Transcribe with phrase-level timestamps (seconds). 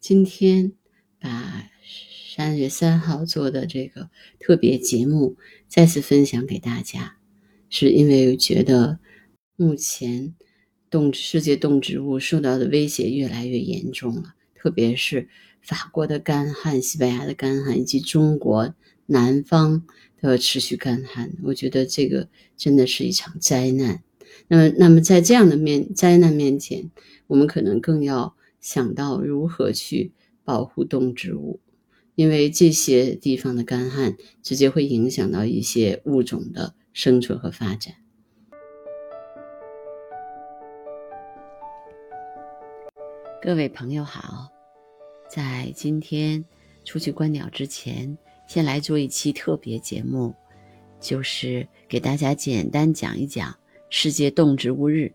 [0.00, 0.72] 今天
[1.20, 1.70] 把
[2.34, 5.36] 三月三号做的这个特别节目
[5.68, 7.18] 再次分享给大家，
[7.68, 8.98] 是因为觉得
[9.56, 10.34] 目前
[10.88, 15.28] 动世界动植物受到的威胁越来越严重了，特别是
[15.60, 18.74] 法国的干旱、西班牙的干旱以及中国
[19.04, 19.84] 南方
[20.18, 24.02] 的持续干旱，我觉得这个真的是一场灾难。
[24.48, 26.90] 那么，那么在这样的面灾难面前，
[27.26, 28.34] 我们可能更要。
[28.60, 30.12] 想到如何去
[30.44, 31.60] 保护动植物，
[32.14, 37.94] 因为这些地方的干旱直接会影响到一些物种的生存和发展。
[43.42, 44.50] 各位朋友好，
[45.26, 46.44] 在今天
[46.84, 50.34] 出去观鸟之前，先来做一期特别节目，
[51.00, 53.56] 就是给大家简单讲一讲
[53.88, 55.14] 世界动植物日。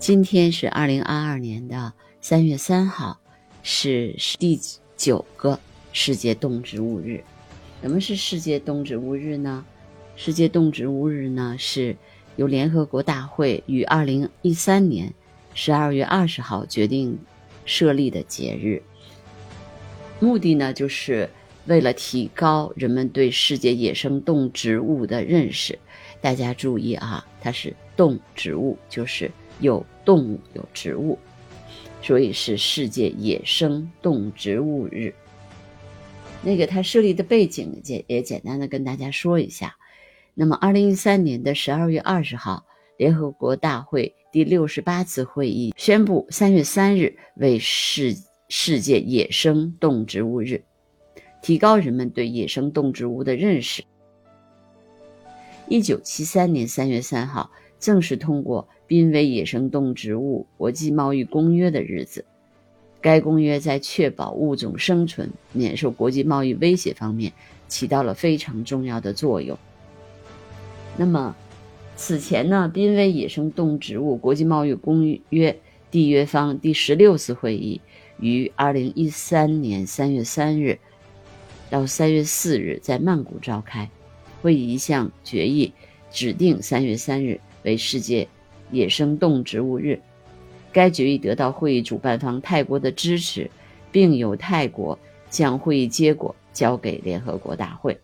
[0.00, 3.20] 今天是二零二二年的三月三号，
[3.62, 4.58] 是第
[4.96, 5.60] 九个
[5.92, 7.22] 世界动植物日。
[7.82, 9.62] 什么是世界动植物日呢？
[10.16, 11.94] 世界动植物日呢，是
[12.36, 15.12] 由联合国大会于二零一三年
[15.52, 17.18] 十二月二十号决定
[17.66, 18.82] 设立的节日。
[20.18, 21.28] 目的呢，就是
[21.66, 25.78] 为了提高人们对世界野生动植物的认识。
[26.22, 29.84] 大家注意啊，它是动植物，就是有。
[30.02, 31.16] 动物有植物，
[32.02, 35.14] 所以是世界野生动植物日。
[36.42, 39.76] 那个它设立的背景简也简单的跟大家说一下。
[40.34, 42.64] 那么，二零一三年的十二月二十号，
[42.96, 48.16] 联合国大会第六十八次会议宣布，三月三日为世
[48.48, 50.60] 世界野生动植物日，
[51.40, 53.84] 提高人们对野生动植物的认识。
[55.68, 58.66] 一九七三年三月三号，正式通过。
[58.90, 62.24] 濒危野生动植物国际贸易公约的日子，
[63.00, 67.32] 该公约在确保物种生存、免受国际贸易威胁方面
[67.68, 69.56] 起到了非常重要的作用。
[70.96, 71.36] 那么，
[71.94, 75.56] 此前呢，濒危野生动植物国际贸易公约
[75.92, 77.80] 缔约方第十六次会议
[78.18, 80.80] 于二零一三年三月三日
[81.70, 83.88] 到三月四日在曼谷召开。
[84.42, 85.72] 会议一项决议
[86.10, 88.26] 指定三月三日为世界。
[88.70, 90.00] 野生动植物日，
[90.72, 93.50] 该决议得到会议主办方泰国的支持，
[93.90, 94.98] 并由泰国
[95.28, 97.98] 将会议结果交给联合国大会。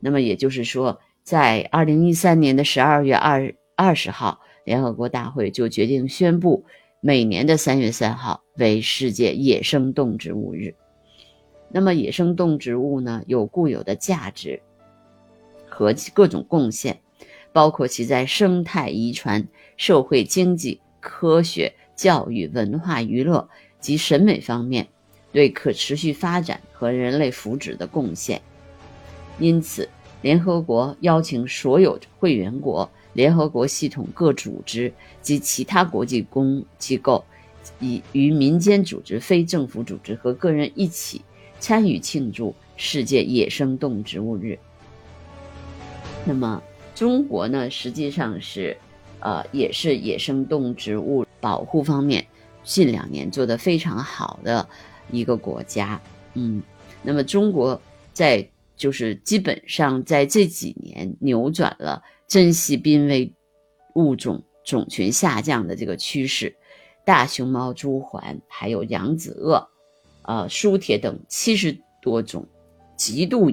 [0.00, 6.64] 那么也就是说，在二零一三年的十二月二二十号，联合国大会就决定宣布
[7.00, 10.74] 每年的三月三号为世界野生动植物日。
[11.70, 14.60] 那么野生动植物呢，有固有的价值
[15.66, 17.00] 和各种贡献。
[17.54, 23.48] 包括其在生态遗传、社会经济、科学、教育、文化娱乐
[23.78, 24.88] 及审美方面
[25.30, 28.42] 对可持续发展和人类福祉的贡献。
[29.38, 29.88] 因此，
[30.20, 34.92] 联合国邀请所有会员国、联合国系统各组织
[35.22, 37.24] 及其他国际公机构，
[37.78, 41.22] 以与民间组织、非政府组织和个人一起
[41.60, 44.58] 参与庆祝世界野生动植物日。
[46.24, 46.60] 那么。
[46.94, 48.76] 中国呢，实际上是，
[49.20, 52.24] 呃，也是野生动植物保护方面
[52.62, 54.66] 近两年做得非常好的
[55.10, 56.00] 一个国家。
[56.34, 56.62] 嗯，
[57.02, 57.80] 那么中国
[58.12, 63.32] 在就是基本上在这几年扭转了珍稀濒危
[63.94, 66.54] 物种种群下降的这个趋势，
[67.04, 69.68] 大熊猫、朱鹮还有扬子鳄、
[70.22, 72.46] 呃，书铁等七十多种
[72.96, 73.50] 极度。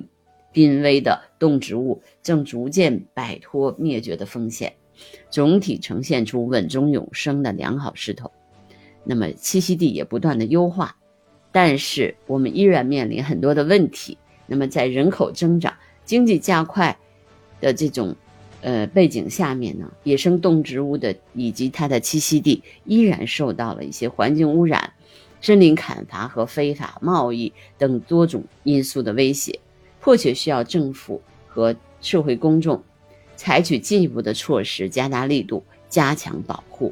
[0.52, 4.74] 濒危的动植物正逐渐摆脱灭绝的风险，
[5.30, 8.32] 总体呈现出稳中有升的良好势头。
[9.04, 10.96] 那么栖息地也不断的优化，
[11.52, 14.18] 但是我们依然面临很多的问题。
[14.46, 15.74] 那么在人口增长、
[16.04, 16.98] 经济加快
[17.60, 18.16] 的这种
[18.62, 24.94] 呃背景下面呢，野生动植物的以及它的栖息地依然受到了一些环境污染、
[25.42, 29.60] 森林砍伐和非法贸易等多种因素的威胁。
[30.02, 32.84] 迫切需要政府和社会公众
[33.36, 36.92] 采取进一步的措施，加大力度，加强保护。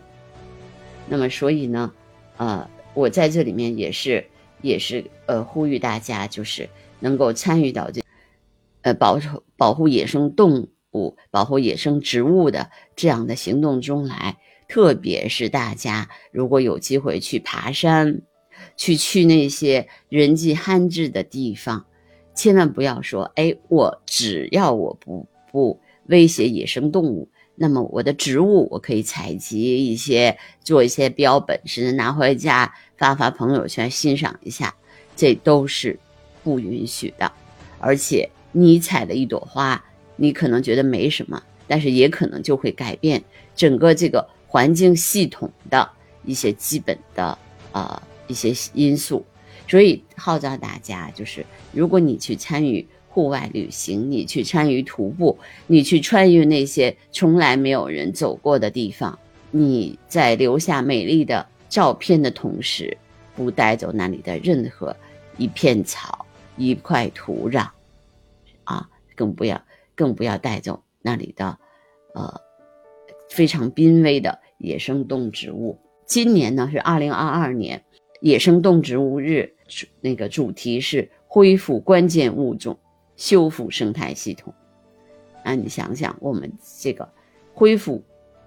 [1.08, 1.92] 那么，所以呢，
[2.38, 4.26] 呃，我在这里面也是，
[4.62, 6.70] 也是呃，呼吁大家，就是
[7.00, 8.02] 能够参与到这，
[8.84, 9.20] 呃，保
[9.58, 14.38] 保护野生动物、保护野生植物的这样的行动中来。
[14.68, 18.22] 特别是大家如果有机会去爬山，
[18.78, 21.88] 去去那些人迹罕至的地方。
[22.40, 34.74] 千万不要说，哎，我只要我不不威胁野生动物，那么我的植物我可以采集一些，做一些标本，甚至拿回家发发朋友圈欣赏一下，
[35.18, 36.00] 这都是
[36.42, 37.30] 不允许的。
[37.78, 39.84] 而且你采的一朵花，
[40.16, 43.22] 你可能觉得没什么，但是也可能就会改变
[43.54, 45.90] 整个这个环境系统的
[46.24, 47.38] 一些基本的
[47.74, 49.26] 呃一些因素。
[49.70, 52.86] 所以号召大家，就是如果你去参与。
[53.12, 59.18] 户外旅行，你去参与徒步，你去穿越那些从来没有人走过的地方，
[59.50, 62.96] 你在留下美丽的照片的同时，
[63.36, 64.96] 不带走那里的任何
[65.38, 66.24] 一片草、
[66.56, 67.68] 一块土壤，
[68.64, 69.60] 啊，更不要
[69.96, 71.58] 更不要带走那里的
[72.14, 72.40] 呃
[73.32, 75.80] 非常濒危的野生动植物。
[76.06, 77.84] 今年呢是二零二二年
[78.20, 79.54] 野生动植物日，
[80.02, 82.78] 那个主题是恢复关键物种。
[83.16, 84.54] 修复生态系统，
[85.44, 86.50] 那你想想，我们
[86.80, 87.06] 这个
[87.54, 88.02] 恢复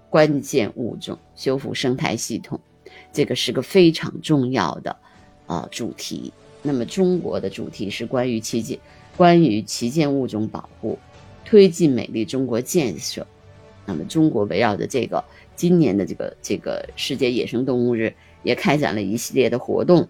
[0.09, 2.59] 关键物种、修复生态系统，
[3.11, 4.95] 这个是个非常重要的
[5.45, 6.33] 呃主题。
[6.63, 8.79] 那么中国的主题是关于旗舰、
[9.15, 10.97] 关于旗舰物种保护，
[11.45, 13.27] 推进美丽中国建设。
[13.85, 15.23] 那么中国围绕着这个
[15.55, 18.11] 今年的这个这个世界野生动物日，
[18.43, 20.07] 也开展了一系列的活动。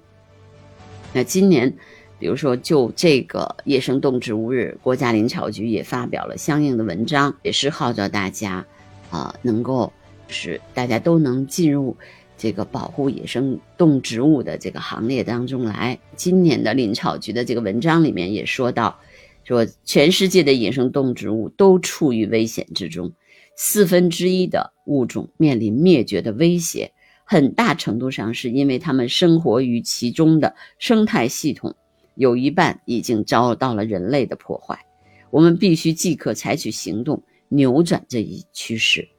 [1.14, 1.74] 那今年。
[2.20, 8.66] 比如说，就这个野生动植物日，国家林草局也发表了相应的文章，也是号召大家，
[9.10, 9.92] 啊，能够
[10.30, 11.98] 使大家都能进入
[12.38, 16.00] 这个保护野生动植物的这个行列当中来。
[16.16, 18.98] 今年的林草局的这个文章里面也说到，
[19.44, 23.12] 说全世界的野生动植物都处于危险之中，
[23.58, 26.93] 四分之一的物种面临灭绝的威胁，
[27.26, 31.76] 很大程度上是因为它们生活于其中的生态系统。
[32.16, 34.86] 有一半已经遭到了人类的破坏，
[35.32, 39.10] 我们必须即刻采取行动，扭转这一趋势。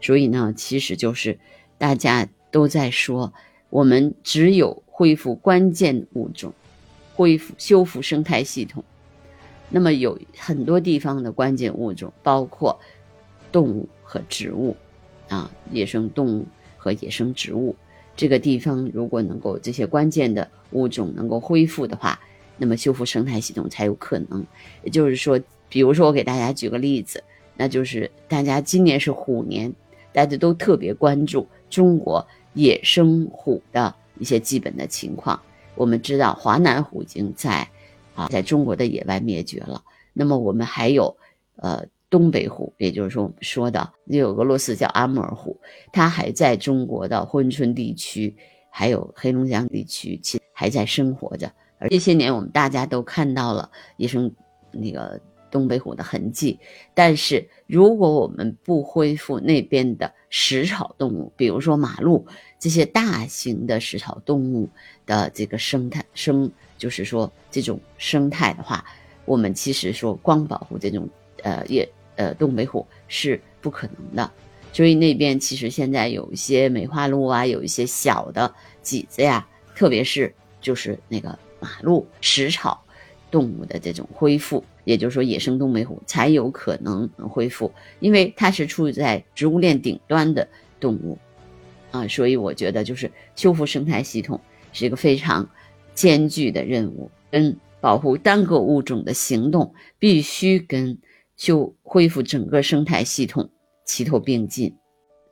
[0.00, 1.38] 所以呢，其实就是
[1.76, 3.34] 大家都在说，
[3.68, 6.54] 我们只有恢复关键物种，
[7.14, 8.82] 恢复修复生态系统。
[9.68, 12.80] 那么有很多地方的关键物种，包括
[13.52, 14.74] 动物和植物，
[15.28, 16.46] 啊，野生动物
[16.86, 17.74] 和野生植物。
[18.14, 22.18] 这个地方如果能够这些关键的物种能够恢复的话，
[22.56, 24.46] 那么修复生态系统才有可能。
[24.84, 25.38] 也就是说，
[25.68, 27.22] 比如说我给大家举个例子，
[27.56, 29.74] 那就是大家今年是虎年，
[30.12, 32.24] 大家都特别关注中国
[32.54, 35.42] 野生虎的一些基本的情况。
[35.74, 37.68] 我们知道华南虎已经在
[38.14, 39.82] 啊在中国的野外灭绝了，
[40.12, 41.16] 那么我们还有
[41.56, 41.84] 呃。
[42.08, 45.58] 东北虎，也就是说我们说的有俄罗斯叫阿穆尔虎，
[45.92, 48.34] 它还在中国的珲春地区，
[48.70, 51.50] 还有黑龙江地区，其还在生活着。
[51.78, 54.32] 而这些年，我们大家都看到了野生
[54.70, 55.20] 那个
[55.50, 56.58] 东北虎的痕迹。
[56.94, 62.24] 但是，如果我们不恢复那边的食草动物，比如说马鹿
[62.58, 64.68] 这些大型的食草动物
[65.04, 68.82] 的这个生态生，就是说这种生态的话，
[69.26, 71.06] 我们其实说光保护这种
[71.42, 71.88] 呃也。
[72.18, 74.32] 呃，东北虎是不可能的，
[74.72, 82.82] 所以那边其实现在有一些梅花鹿啊，有一些小的麂子呀，特别是就是那个马鹿食草
[83.30, 90.48] 动物的这种恢复，也就是说野生东北虎才有可能恢复，因为它是处在植物链顶端的
[90.80, 91.18] 动物
[91.90, 94.40] 啊，所以我觉得就是修复生态系统
[94.72, 95.46] 是一个非常
[95.92, 100.96] 艰巨的任务，跟保护单个物种的行动必须跟。
[101.36, 103.50] 就恢复整个生态系统
[103.84, 104.74] 齐头并进，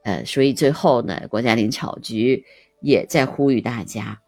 [0.05, 2.45] 呃，所以最后呢，国家林草局
[2.83, 4.21] 也在呼吁大家，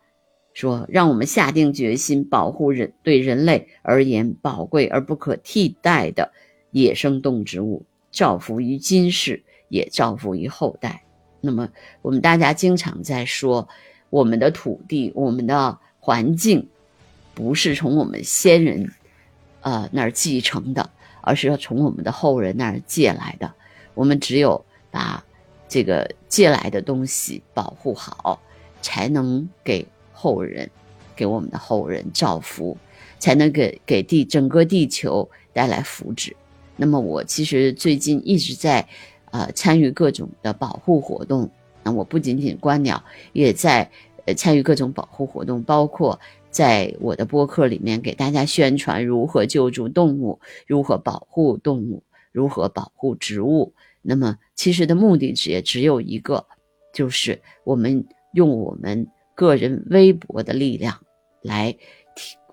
[0.55, 6.33] 说让我们下定决心保护人对人类而言宝贵而不可替代的
[6.71, 11.05] 野生动植物，造福于今世，也造福于后代。
[11.43, 11.69] 那么
[12.01, 13.69] 我们大家经常在说，
[14.09, 16.67] 我们的土地、我们的环境，
[17.35, 18.91] 不是从我们先人，
[19.61, 20.91] 呃那儿继承的。
[21.27, 23.53] 而是要从我们的后人那儿借来的，
[23.95, 25.25] 我们只有把
[25.69, 28.41] 这个借来的东西保护好，
[28.81, 30.71] 才能给后人，
[31.17, 32.79] 给我们的后人造福，
[33.19, 36.33] 才能给给地整个地球带来福祉。
[36.77, 38.87] 那么我其实最近一直在，
[39.33, 41.51] 呃，参与各种的保护活动。
[41.83, 43.03] 那我不仅仅观鸟，
[43.33, 43.91] 也在
[44.27, 46.17] 呃参与各种保护活动，包括。
[46.57, 53.75] 在我的播客里面给大家宣传如何救助动物，如何保护动物，如何保护植物。
[54.01, 56.47] 那么其实的目的只也只有一个，
[56.95, 60.99] 就是我们用我们个人微薄的力量
[61.43, 61.77] 来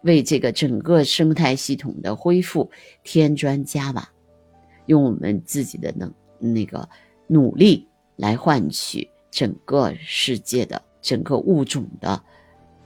[0.01, 2.69] 为这个整个生态系统的恢复
[3.05, 4.11] 添砖加瓦，
[4.85, 6.89] 用我们自己的能那个
[7.27, 12.21] 努力来换取整个世界的整个物种的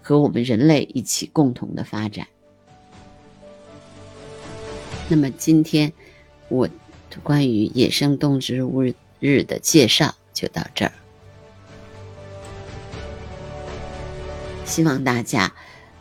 [0.08, 2.26] 和我们人类一起共同的发展。
[5.10, 5.92] 那么今天
[6.48, 6.70] 我
[7.24, 8.84] 关于野生动植物
[9.20, 10.94] 日的介绍就到这儿，
[14.64, 15.54] 希望大家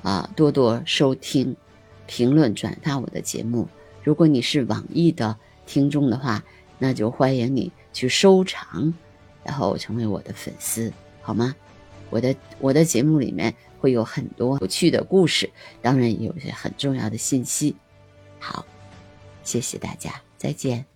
[0.03, 1.57] 啊多多收听、
[2.07, 3.67] 评论、转发我的节目。
[4.05, 5.37] 如果你是网易的
[5.67, 6.45] 听众的话，
[6.79, 8.95] 那就欢迎你去收藏，
[9.43, 11.57] 然后成为我的粉丝，好吗？
[12.11, 15.51] 我的我的节目里面会有很多有趣的故事，
[15.83, 17.75] 当然也有些很重要的信息。
[18.39, 18.65] 好。
[19.47, 20.96] 谢谢大家，再见。